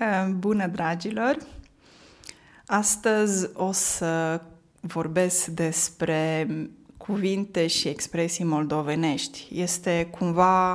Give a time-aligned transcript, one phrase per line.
[0.00, 1.36] Eh, bună, dragilor!
[2.66, 4.40] Astăzi o să
[4.80, 6.48] vorbesc despre
[6.96, 9.48] cuvinte și expresii moldovenești.
[9.50, 10.72] Este cumva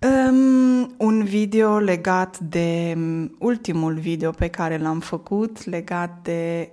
[0.00, 2.98] um, un video legat de
[3.38, 6.70] ultimul video pe care l-am făcut, legat de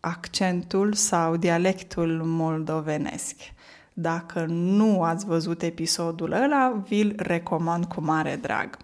[0.00, 3.36] accentul sau dialectul moldovenesc.
[3.92, 8.78] Dacă nu ați văzut episodul ăla, vi-l recomand cu mare drag.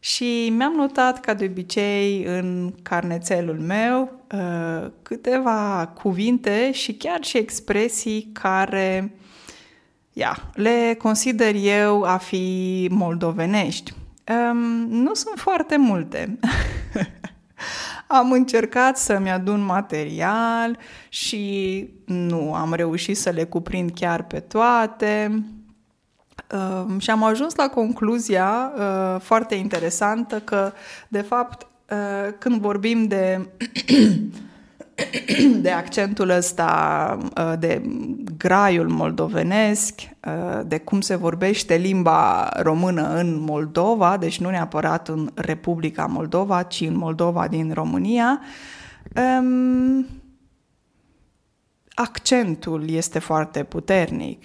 [0.00, 7.36] Și mi-am notat, ca de obicei, în carnețelul meu uh, câteva cuvinte și chiar și
[7.36, 9.14] expresii care,
[10.12, 13.92] ia, le consider eu a fi moldovenești.
[14.50, 16.38] Um, nu sunt foarte multe.
[18.06, 25.42] am încercat să-mi adun material și nu am reușit să le cuprind chiar pe toate.
[26.54, 30.72] Uh, și am ajuns la concluzia uh, foarte interesantă că,
[31.08, 33.48] de fapt, uh, când vorbim de,
[35.64, 37.82] de accentul ăsta, uh, de
[38.36, 45.30] graiul moldovenesc, uh, de cum se vorbește limba română în Moldova, deci nu neapărat în
[45.34, 48.40] Republica Moldova, ci în Moldova din România,
[49.40, 50.06] um,
[51.94, 54.44] accentul este foarte puternic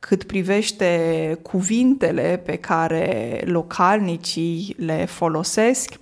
[0.00, 5.94] cât privește cuvintele pe care localnicii le folosesc,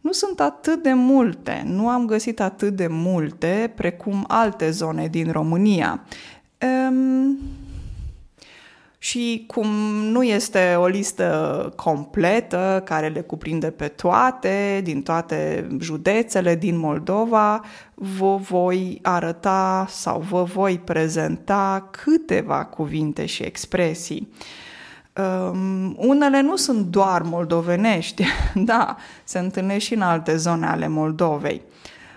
[0.00, 5.32] nu sunt atât de multe, nu am găsit atât de multe precum alte zone din
[5.32, 6.04] România.
[6.88, 7.38] Um,
[8.98, 16.54] și cum nu este o listă completă care le cuprinde pe toate, din toate județele
[16.54, 24.28] din Moldova, vă voi arăta sau vă voi prezenta câteva cuvinte și expresii.
[25.50, 31.62] Um, unele nu sunt doar moldovenești, da, se întâlnesc și în alte zone ale Moldovei.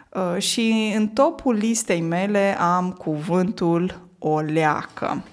[0.10, 5.24] Uh, și în topul listei mele am cuvântul o leacă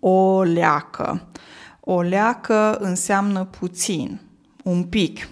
[0.00, 1.28] o leacă.
[1.80, 4.20] O leacă înseamnă puțin,
[4.64, 5.28] un pic.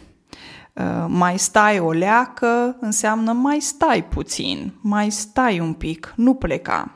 [0.72, 6.90] Uh, mai stai o leacă înseamnă mai stai puțin, mai stai un pic, nu pleca.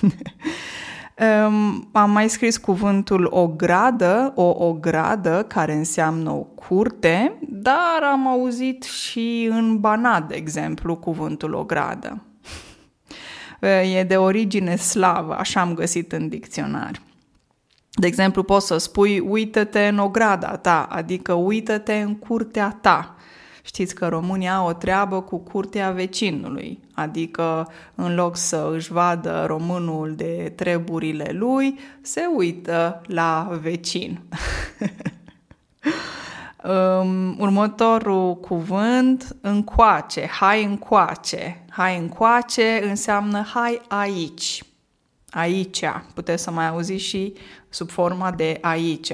[1.20, 8.26] Um, am mai scris cuvântul o gradă, o ogradă, care înseamnă o curte, dar am
[8.26, 12.22] auzit și în Banat, de exemplu, cuvântul o gradă.
[13.68, 17.02] E de origine slavă, așa am găsit în dicționar.
[17.90, 23.14] De exemplu, poți să spui uită-te în ograda ta, adică uită-te în curtea ta.
[23.62, 29.44] Știți că România au o treabă cu curtea vecinului, adică în loc să își vadă
[29.46, 34.20] românul de treburile lui, se uită la vecin.
[36.64, 41.64] um, următorul cuvânt, încoace, hai încoace.
[41.70, 44.64] Hai încoace înseamnă hai aici
[45.30, 45.84] aici.
[46.14, 47.34] Puteți să mai auziți și
[47.68, 49.12] sub forma de aici.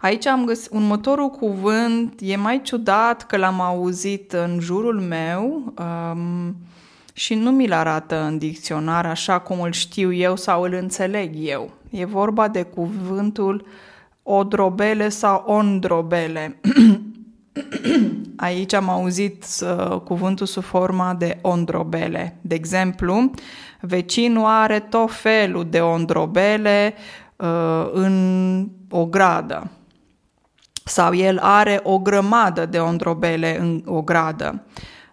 [0.00, 6.56] Aici am găsit următorul cuvânt, e mai ciudat că l-am auzit în jurul meu um,
[7.12, 11.70] și nu mi-l arată în dicționar așa cum îl știu eu sau îl înțeleg eu.
[11.90, 13.66] E vorba de cuvântul
[14.28, 16.60] odrobele sau ondrobele.
[18.36, 22.38] Aici am auzit uh, cuvântul sub forma de ondrobele.
[22.40, 23.30] De exemplu,
[23.80, 26.94] vecinul are tot felul de ondrobele
[27.36, 29.70] uh, în o gradă.
[30.84, 34.64] Sau el are o grămadă de ondrobele în o gradă.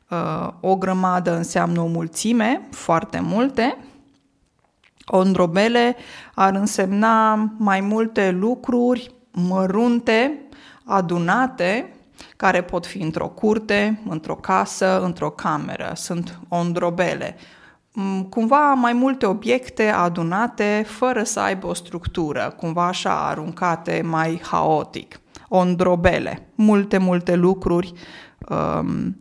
[0.09, 3.77] Uh, o grămadă înseamnă o mulțime, foarte multe.
[5.05, 5.95] Ondrobele
[6.33, 10.39] ar însemna mai multe lucruri mărunte,
[10.83, 11.95] adunate,
[12.37, 15.91] care pot fi într-o curte, într-o casă, într-o cameră.
[15.95, 17.35] Sunt ondrobele.
[17.93, 24.41] Mm, cumva mai multe obiecte adunate fără să aibă o structură, cumva așa aruncate mai
[24.43, 25.19] haotic.
[25.49, 26.47] Ondrobele.
[26.55, 27.93] Multe, multe lucruri
[28.49, 29.13] um, uh,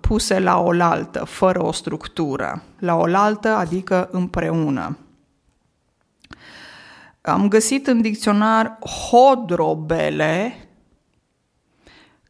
[0.00, 2.62] puse la oaltă, fără o structură.
[2.78, 4.98] La oaltă, adică împreună.
[7.20, 8.78] Am găsit în dicționar
[9.10, 10.54] hodrobele,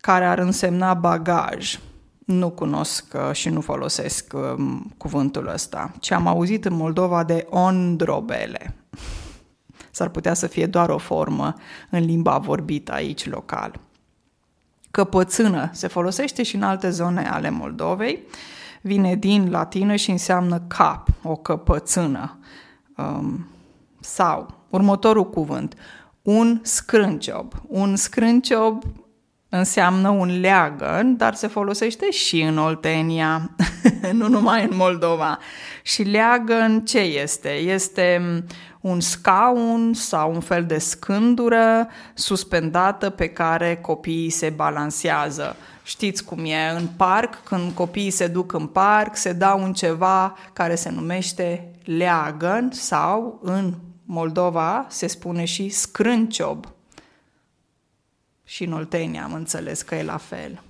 [0.00, 1.78] care ar însemna bagaj.
[2.26, 7.46] Nu cunosc uh, și nu folosesc um, cuvântul ăsta, ci am auzit în Moldova de
[7.50, 8.74] ondrobele.
[9.90, 11.54] S-ar putea să fie doar o formă
[11.90, 13.80] în limba vorbită aici local.
[14.92, 18.22] Căpățână se folosește și în alte zone ale Moldovei.
[18.80, 22.38] Vine din latină și înseamnă cap, o căpățână.
[22.96, 23.46] Um,
[24.00, 25.74] sau, următorul cuvânt,
[26.22, 27.52] un scrânciob.
[27.66, 28.82] Un scrânciob
[29.54, 33.50] înseamnă un leagăn, dar se folosește și în Oltenia,
[34.12, 35.38] nu numai în Moldova.
[35.82, 37.50] Și leagăn ce este?
[37.50, 38.22] Este
[38.80, 45.56] un scaun sau un fel de scândură suspendată pe care copiii se balansează.
[45.82, 50.36] Știți cum e în parc, când copiii se duc în parc, se dau un ceva
[50.52, 53.74] care se numește leagăn sau în
[54.04, 56.66] Moldova se spune și scrânciob.
[58.52, 60.62] Și în Oltenia am înțeles că e la fel.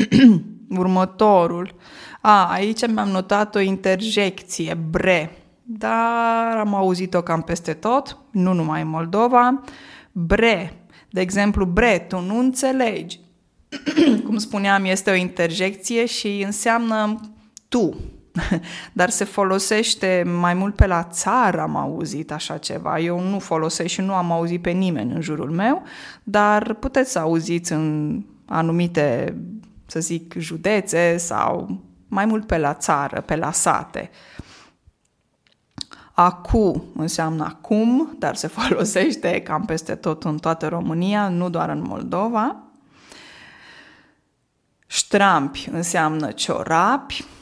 [0.78, 1.74] Următorul.
[2.20, 8.80] A, aici mi-am notat o interjecție, bre, dar am auzit-o cam peste tot, nu numai
[8.80, 9.62] în Moldova.
[10.12, 13.20] Bre, de exemplu, bre, tu nu înțelegi.
[14.26, 17.20] Cum spuneam, este o interjecție și înseamnă
[17.68, 17.96] tu,
[18.92, 22.98] dar se folosește mai mult pe la țară, am auzit așa ceva.
[22.98, 25.82] Eu nu folosesc și nu am auzit pe nimeni în jurul meu,
[26.22, 29.36] dar puteți să auziți în anumite,
[29.86, 34.10] să zic, județe sau mai mult pe la țară, pe la sate.
[36.12, 41.82] Acu înseamnă acum, dar se folosește cam peste tot în toată România, nu doar în
[41.86, 42.56] Moldova.
[44.86, 47.35] Ștrampi înseamnă ciorapi, Ehm,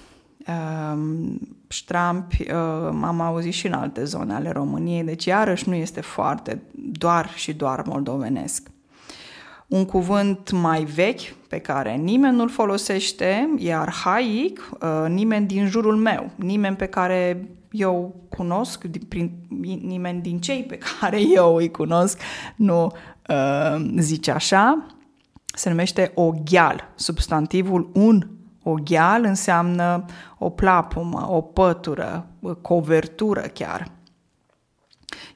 [1.69, 6.63] ștrampi ehm, am auzit și în alte zone ale României, deci iarăși nu este foarte
[6.75, 8.69] doar și doar moldovenesc.
[9.67, 15.97] Un cuvânt mai vechi pe care nimeni nu-l folosește, e arhaic, ehm, nimeni din jurul
[15.97, 19.31] meu, nimeni pe care eu cunosc, prin,
[19.83, 22.21] nimeni din cei pe care eu îi cunosc
[22.57, 22.93] nu
[23.29, 24.87] uh, zice așa,
[25.55, 28.27] se numește oghial, substantivul un
[28.65, 30.05] Ogheal înseamnă
[30.39, 32.27] o plapumă, o pătură,
[32.63, 33.91] covertură chiar.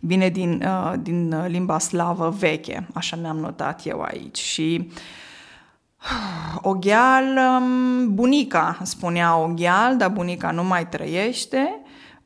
[0.00, 4.38] Vine din, uh, din limba slavă veche, așa mi-am notat eu aici.
[4.38, 4.90] Și
[6.70, 11.80] Ogheal, um, bunica spunea Ogheal, dar bunica nu mai trăiește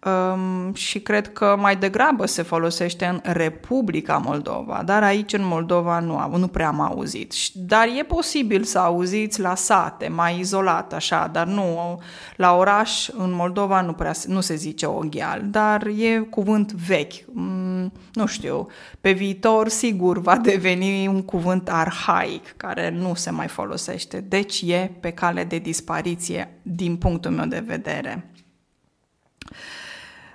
[0.04, 5.98] um, și cred că mai degrabă se folosește în Republica Moldova, dar aici în Moldova
[5.98, 7.34] nu, nu prea am auzit.
[7.54, 12.00] Dar e posibil să auziți la sate, mai izolat așa, dar nu,
[12.36, 17.24] la oraș în Moldova nu, prea, nu se zice oghial, dar e cuvânt vechi.
[17.32, 18.66] Mm, nu știu,
[19.00, 24.90] pe viitor sigur va deveni un cuvânt arhaic care nu se mai folosește, deci e
[25.00, 28.26] pe cale de dispariție din punctul meu de vedere.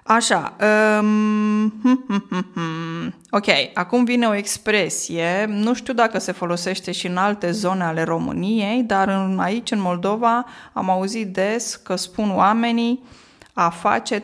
[0.08, 0.56] Așa,
[1.02, 7.08] um, hm, hm, hm, ok, acum vine o expresie, nu știu dacă se folosește și
[7.08, 12.36] în alte zone ale României, dar în, aici în Moldova am auzit des că spun
[12.36, 13.04] oamenii
[13.54, 14.24] a face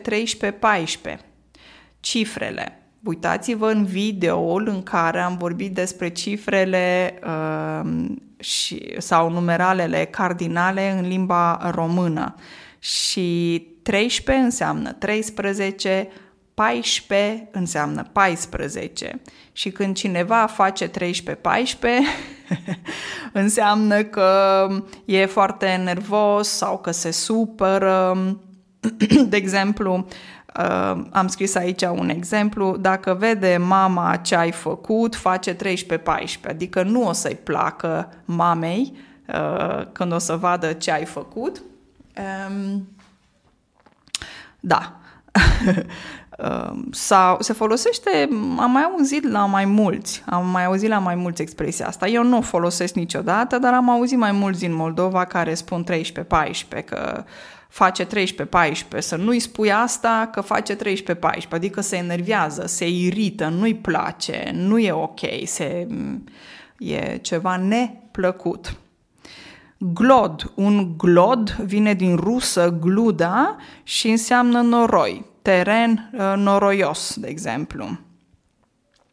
[2.00, 2.82] cifrele.
[3.02, 7.90] Uitați-vă în videoul în care am vorbit despre cifrele uh,
[8.38, 12.34] și, sau numeralele cardinale în limba română.
[12.78, 16.08] Și 13 înseamnă 13,
[16.54, 19.20] 14 înseamnă 14.
[19.52, 20.90] Și când cineva face 13-14,
[23.32, 24.68] înseamnă că
[25.04, 28.16] e foarte nervos sau că se supără.
[29.28, 30.06] De exemplu,
[30.58, 35.58] uh, am scris aici un exemplu, dacă vede mama ce ai făcut, face 13-14,
[36.48, 38.96] adică nu o să-i placă mamei
[39.28, 41.62] uh, când o să vadă ce ai făcut.
[42.48, 42.88] Um,
[44.64, 45.00] da.
[46.38, 48.28] Um, sau se folosește,
[48.58, 52.08] am mai auzit la mai mulți, am mai auzit la mai mulți expresia asta.
[52.08, 56.84] Eu nu o folosesc niciodată, dar am auzit mai mulți din Moldova care spun 13-14,
[56.84, 57.24] că
[57.68, 58.08] face 13-14,
[58.98, 60.78] să nu-i spui asta că face 13-14,
[61.50, 65.86] adică se enervează, se irită, nu-i place, nu e ok, se,
[66.78, 68.76] e ceva neplăcut.
[69.92, 70.52] Glod.
[70.54, 77.98] Un glod vine din rusă gluda și înseamnă noroi, teren uh, noroios, de exemplu.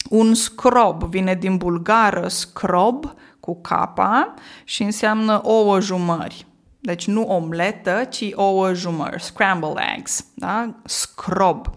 [0.10, 6.46] Un scrob vine din bulgară scrob cu capa și înseamnă ouă jumări.
[6.80, 10.76] Deci nu omletă, ci ouă jumări, scrambled eggs, da?
[10.86, 11.68] scrob.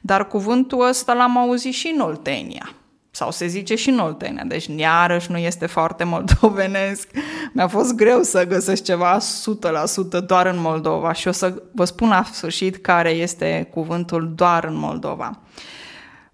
[0.00, 2.74] Dar cuvântul ăsta l-am auzit și în Oltenia
[3.10, 7.08] sau se zice și în Oltenia, deci iarăși nu este foarte moldovenesc.
[7.52, 12.08] Mi-a fost greu să găsesc ceva 100% doar în Moldova și o să vă spun
[12.08, 15.38] la sfârșit care este cuvântul doar în Moldova.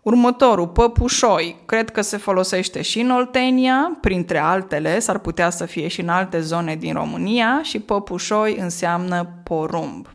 [0.02, 5.88] Următorul, păpușoi, cred că se folosește și în Oltenia, printre altele, s-ar putea să fie
[5.88, 10.09] și în alte zone din România și păpușoi înseamnă porumb.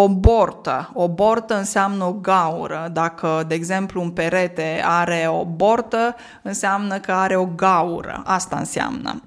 [0.00, 0.90] O bortă.
[0.94, 2.90] O bortă înseamnă o gaură.
[2.92, 8.22] Dacă, de exemplu, un perete are o bortă, înseamnă că are o gaură.
[8.24, 9.22] Asta înseamnă.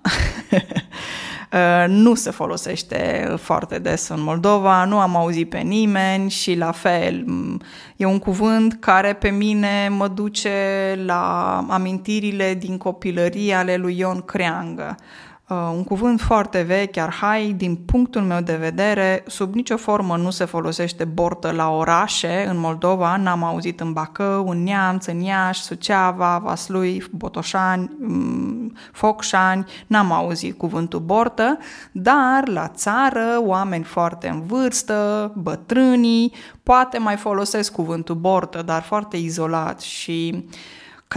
[1.53, 6.71] Uh, nu se folosește foarte des în Moldova, nu am auzit pe nimeni și la
[6.71, 7.25] fel
[7.95, 10.59] e un cuvânt care pe mine mă duce
[11.05, 14.95] la amintirile din copilărie ale lui Ion Creangă.
[15.51, 20.29] Uh, un cuvânt foarte vechi, arhaic, din punctul meu de vedere, sub nicio formă nu
[20.29, 25.61] se folosește bortă la orașe în Moldova, n-am auzit în Bacău, în Neamț, în Iași,
[25.61, 31.57] Suceava, Vaslui, Botoșani, mm, Focșani, n-am auzit cuvântul bortă,
[31.91, 39.17] dar la țară, oameni foarte în vârstă, bătrânii, poate mai folosesc cuvântul bortă, dar foarte
[39.17, 40.49] izolat și uh,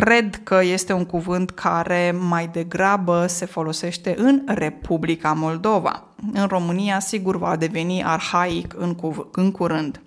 [0.00, 6.04] Cred că este un cuvânt care mai degrabă se folosește în Republica Moldova.
[6.32, 10.00] În România, sigur, va deveni arhaic în, cuv- în curând.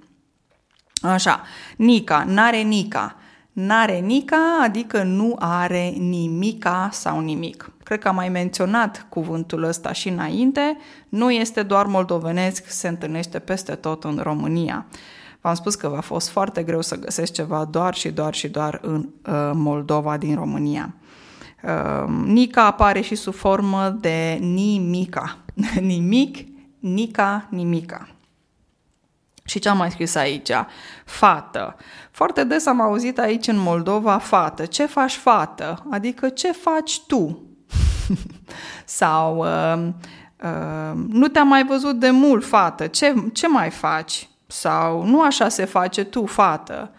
[1.02, 1.42] Așa,
[1.76, 3.16] Nica, n-are Nica.
[3.52, 7.72] N-are Nica, adică nu are nimica sau nimic.
[7.84, 10.78] Cred că am mai menționat cuvântul ăsta și înainte.
[11.10, 14.86] Nu este doar moldovenesc, se întâlnește peste tot în România.
[15.42, 18.80] V-am spus că v-a fost foarte greu să găsesc ceva doar și doar și doar
[18.82, 20.94] în uh, Moldova din România.
[21.64, 25.38] Uh, Nica apare și sub formă de nimica.
[25.80, 26.48] Nimic,
[26.80, 28.08] Nica, nimica.
[29.48, 30.52] Și ce am mai scris aici?
[31.06, 31.76] Fată.
[32.12, 34.66] Foarte des am auzit aici în Moldova fată.
[34.66, 35.86] Ce faci fată?
[35.92, 37.42] Adică ce faci tu?
[38.86, 39.88] Sau uh,
[40.44, 42.88] uh, nu te-am mai văzut de mult fată.
[42.88, 44.30] Ce, ce mai faci?
[44.48, 46.92] Sau nu așa se face tu, fată.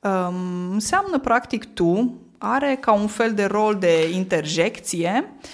[0.00, 5.48] Um, înseamnă practic tu, are ca un fel de rol de interjecție uh,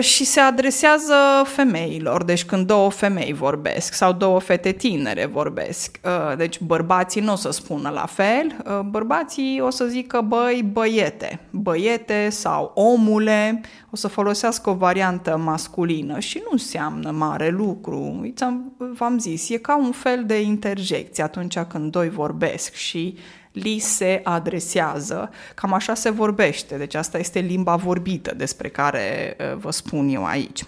[0.00, 1.14] și se adresează
[1.44, 6.00] femeilor, deci când două femei vorbesc sau două fete tinere vorbesc.
[6.04, 10.68] Uh, deci bărbații nu o să spună la fel, uh, bărbații o să zică băi,
[10.72, 13.60] băiete, băiete sau omule,
[13.90, 18.32] o să folosească o variantă masculină și nu înseamnă mare lucru.
[18.76, 23.16] V-am zis, e ca un fel de interjecție atunci când doi vorbesc și
[23.52, 25.30] li se adresează.
[25.54, 30.64] Cam așa se vorbește, deci asta este limba vorbită despre care vă spun eu aici.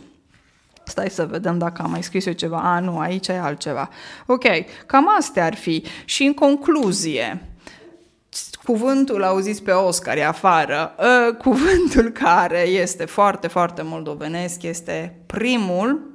[0.85, 2.59] Stai să vedem dacă am mai scris eu ceva.
[2.59, 3.89] A, nu, aici e altceva.
[4.27, 4.45] Ok,
[4.87, 5.85] cam astea ar fi.
[6.05, 7.49] Și în concluzie,
[8.65, 16.14] cuvântul auziți pe Oscar e afară, uh, cuvântul care este foarte, foarte moldovenesc este primul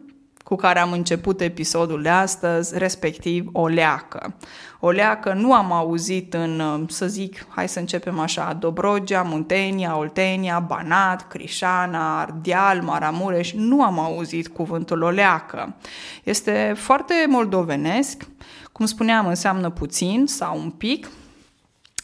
[0.49, 4.35] cu care am început episodul de astăzi, respectiv o leacă.
[4.79, 9.97] O leacă nu am auzit în, ă, să zic, hai să începem așa, Dobrogea, Muntenia,
[9.97, 15.75] Oltenia, Banat, Crișana, Ardeal, Maramureș, nu am auzit cuvântul o leacă.
[16.23, 18.27] Este foarte moldovenesc,
[18.71, 21.09] cum spuneam, înseamnă puțin sau un pic,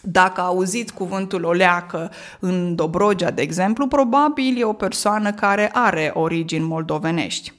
[0.02, 6.66] dacă auziți cuvântul oleacă în Dobrogea, de exemplu, probabil e o persoană care are origini
[6.66, 7.54] moldovenești.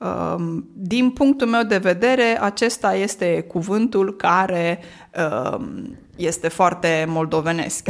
[0.00, 4.78] Um, din punctul meu de vedere, acesta este cuvântul care
[5.52, 7.88] um, este foarte moldovenesc,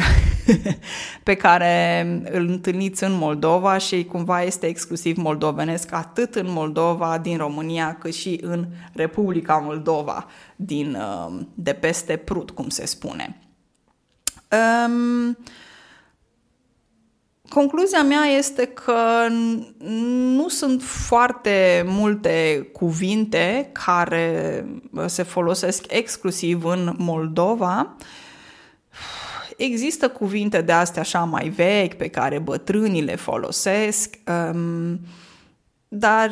[1.22, 7.36] pe care îl întâlniți în Moldova și cumva este exclusiv moldovenesc atât în Moldova din
[7.36, 10.26] România cât și în Republica Moldova
[10.56, 13.40] din, um, de peste Prut, cum se spune.
[14.50, 15.36] Um,
[17.50, 19.26] concluzia mea este că
[20.36, 24.64] nu sunt foarte multe cuvinte care
[25.06, 27.96] se folosesc exclusiv în Moldova.
[29.56, 34.16] Există cuvinte de astea așa mai vechi pe care bătrânii le folosesc,
[34.52, 35.00] um,
[35.88, 36.30] dar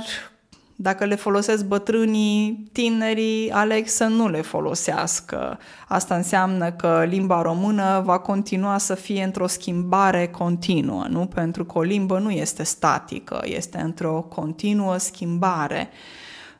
[0.80, 5.58] dacă le folosesc bătrânii, tinerii aleg să nu le folosească.
[5.88, 11.26] Asta înseamnă că limba română va continua să fie într-o schimbare continuă, nu?
[11.26, 15.88] Pentru că o limbă nu este statică, este într-o continuă schimbare.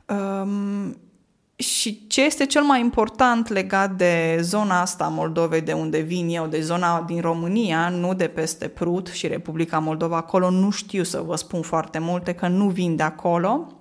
[0.07, 0.97] Um,
[1.57, 6.47] și ce este cel mai important legat de zona asta Moldovei, de unde vin eu,
[6.47, 11.23] de zona din România, nu de peste Prut și Republica Moldova, acolo nu știu să
[11.27, 13.78] vă spun foarte multe, că nu vin de acolo, Ehm,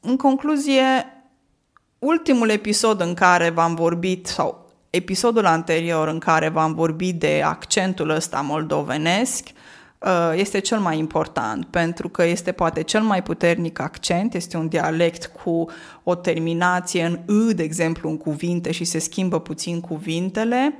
[0.00, 0.82] în concluzie,
[1.98, 8.10] ultimul episod în care v-am vorbit, sau episodul anterior în care v-am vorbit de accentul
[8.10, 9.48] ăsta moldovenesc,
[9.98, 14.68] eh, este cel mai important pentru că este poate cel mai puternic accent, este un
[14.68, 15.70] dialect cu
[16.02, 20.78] o terminație în î, de exemplu, în cuvinte și se schimbă puțin cuvintele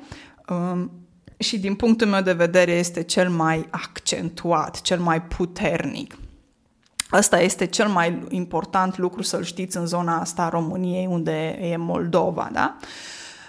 [0.49, 0.91] ehm,
[1.39, 6.19] și din punctul meu de vedere este cel mai accentuat, cel mai puternic.
[7.11, 11.77] Asta este cel mai important lucru să-l știți în zona asta a României, unde e
[11.77, 12.77] Moldova, da?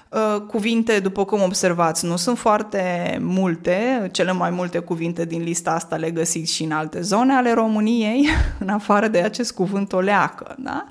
[0.09, 4.09] Uh, cuvinte, după cum observați, nu sunt foarte multe.
[4.11, 8.27] Cele mai multe cuvinte din lista asta le găsiți și în alte zone ale României,
[8.59, 10.55] în afară de acest cuvânt oleacă.
[10.57, 10.85] Da?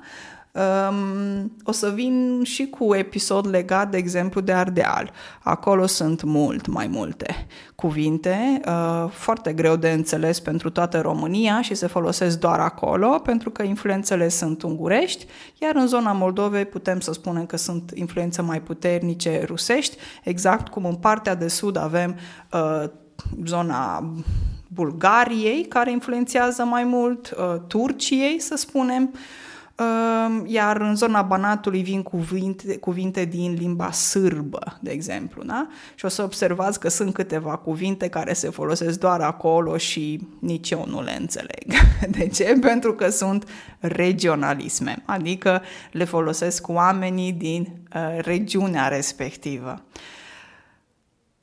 [0.57, 5.11] Um, o să vin și cu episod legat, de exemplu, de Ardeal.
[5.39, 11.75] Acolo sunt mult mai multe cuvinte, uh, foarte greu de înțeles pentru toată România și
[11.75, 15.25] se folosesc doar acolo, pentru că influențele sunt ungurești,
[15.61, 20.85] iar în zona Moldovei putem să spunem că sunt influențe mai puternice rusești, exact cum
[20.85, 22.15] în partea de sud avem
[22.51, 22.89] uh,
[23.45, 24.13] zona
[24.67, 29.19] Bulgariei, care influențează mai mult, uh, Turciei, să spunem, uh,
[30.45, 35.67] iar în zona Banatului vin cuvinte, cuvinte din limba sârbă, de exemplu, da?
[35.95, 40.69] Și o să observați că sunt câteva cuvinte care se folosesc doar acolo și nici
[40.71, 41.73] eu nu le înțeleg.
[42.17, 42.57] De ce?
[42.61, 49.81] Pentru că sunt regionalisme, adică le folosesc oamenii din uh, regiunea respectivă.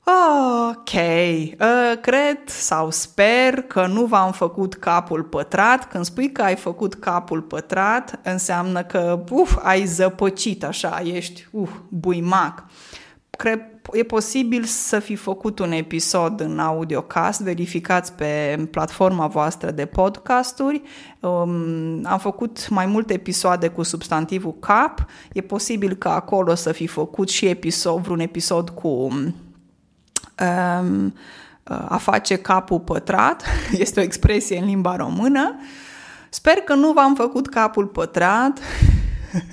[0.07, 5.89] Ok, uh, cred sau sper că nu v-am făcut capul pătrat.
[5.89, 11.71] Când spui că ai făcut capul pătrat, înseamnă că uf, ai zăpăcit așa, ești uf,
[11.89, 12.65] buimac.
[13.31, 13.61] Cred,
[13.93, 20.83] e posibil să fi făcut un episod în audiocast, verificați pe platforma voastră de podcasturi.
[21.21, 25.07] Um, am făcut mai multe episoade cu substantivul cap.
[25.33, 29.09] E posibil că acolo să fi făcut și episod, vreun episod cu
[30.41, 31.15] um,
[31.65, 33.45] a face capul pătrat,
[33.85, 35.55] este o expresie în limba română.
[36.29, 38.59] Sper că nu v-am făcut capul pătrat.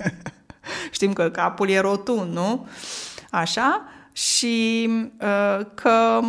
[0.90, 2.66] Știm că capul e rotund, nu?
[3.30, 3.82] Așa?
[4.12, 4.88] Și
[5.20, 6.20] uh, că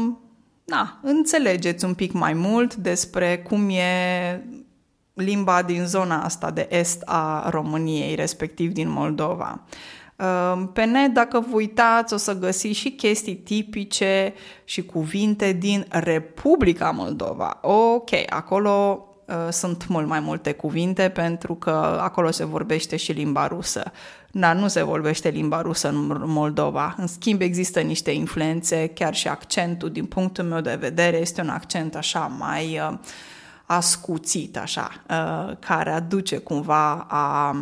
[0.65, 4.43] na, înțelegeți un pic mai mult despre cum e
[5.13, 9.49] limba din zona asta de est a României, respectiv din Moldova.
[9.49, 9.71] Ehm,
[10.73, 16.89] pe net, dacă vă uitați, o să găsiți și chestii tipice și cuvinte din Republica
[16.89, 17.57] Moldova.
[17.61, 23.47] Ok, acolo uh, sunt mult mai multe cuvinte pentru că acolo se vorbește și limba
[23.47, 23.91] rusă.
[24.31, 26.95] Dar nu se vorbește limba rusă în Moldova.
[26.97, 31.49] În schimb, există niște influențe, chiar și accentul, din punctul meu de vedere, este un
[31.49, 32.97] accent așa mai uh,
[33.65, 37.55] ascuțit, așa, uh, care aduce cumva a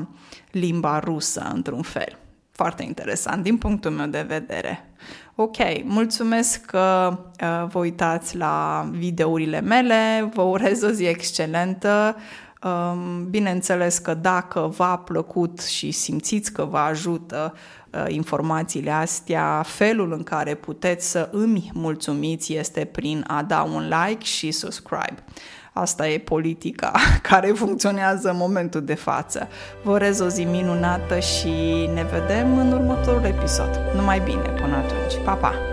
[0.52, 2.21] limba rusă într-un fel
[2.62, 4.90] foarte interesant din punctul meu de vedere.
[5.36, 12.16] Ok, mulțumesc că uh, vă uitați la videourile mele, vă urez o zi excelentă.
[12.64, 17.54] Um, bineînțeles că dacă v-a plăcut și simțiți că vă ajută
[17.92, 23.88] uh, informațiile astea, felul în care puteți să îmi mulțumiți este prin a da un
[23.88, 25.24] like și subscribe.
[25.74, 26.92] Asta e politica
[27.30, 29.48] care funcționează în momentul de față.
[29.84, 31.50] Vă urez o zi minunată și
[31.94, 33.80] ne vedem în următorul episod.
[33.96, 35.26] Numai bine până atunci.
[35.26, 35.71] Pa, pa!